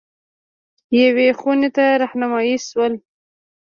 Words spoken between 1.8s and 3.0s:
رهنمايي شول.